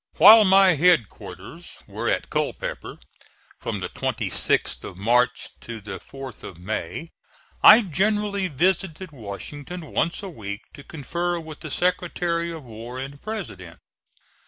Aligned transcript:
While 0.17 0.45
my 0.45 0.73
headquarters 0.73 1.77
were 1.85 2.09
at 2.09 2.31
Culpeper, 2.31 2.97
from 3.59 3.81
the 3.81 3.89
26th 3.89 4.83
of 4.83 4.97
March 4.97 5.49
to 5.59 5.79
the 5.79 5.99
4th 5.99 6.41
of 6.41 6.57
May, 6.57 7.11
I 7.61 7.81
generally 7.83 8.47
visited 8.47 9.11
Washington 9.11 9.81
once 9.93 10.23
a 10.23 10.27
week 10.29 10.61
to 10.73 10.83
confer 10.83 11.39
with 11.39 11.59
the 11.59 11.69
Secretary 11.69 12.51
of 12.51 12.63
War 12.63 12.97
and 12.97 13.21
President. 13.21 13.79